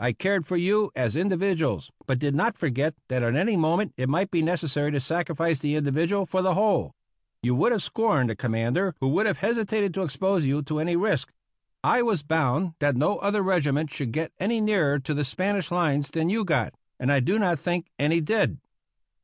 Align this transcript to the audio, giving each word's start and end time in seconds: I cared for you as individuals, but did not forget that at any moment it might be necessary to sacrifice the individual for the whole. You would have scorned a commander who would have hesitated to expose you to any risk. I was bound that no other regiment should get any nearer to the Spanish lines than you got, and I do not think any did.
I 0.00 0.12
cared 0.12 0.48
for 0.48 0.56
you 0.56 0.90
as 0.96 1.14
individuals, 1.14 1.92
but 2.04 2.18
did 2.18 2.34
not 2.34 2.58
forget 2.58 2.96
that 3.06 3.22
at 3.22 3.36
any 3.36 3.56
moment 3.56 3.94
it 3.96 4.08
might 4.08 4.28
be 4.32 4.42
necessary 4.42 4.90
to 4.90 4.98
sacrifice 4.98 5.60
the 5.60 5.76
individual 5.76 6.26
for 6.26 6.42
the 6.42 6.54
whole. 6.54 6.90
You 7.40 7.54
would 7.54 7.70
have 7.70 7.80
scorned 7.80 8.32
a 8.32 8.34
commander 8.34 8.96
who 8.98 9.06
would 9.10 9.26
have 9.26 9.36
hesitated 9.38 9.94
to 9.94 10.02
expose 10.02 10.44
you 10.44 10.62
to 10.62 10.80
any 10.80 10.96
risk. 10.96 11.32
I 11.84 12.02
was 12.02 12.24
bound 12.24 12.74
that 12.80 12.96
no 12.96 13.18
other 13.18 13.42
regiment 13.42 13.92
should 13.92 14.10
get 14.10 14.32
any 14.40 14.60
nearer 14.60 14.98
to 14.98 15.14
the 15.14 15.24
Spanish 15.24 15.70
lines 15.70 16.10
than 16.10 16.30
you 16.30 16.44
got, 16.44 16.74
and 16.98 17.12
I 17.12 17.20
do 17.20 17.38
not 17.38 17.60
think 17.60 17.90
any 17.96 18.20
did. 18.20 18.58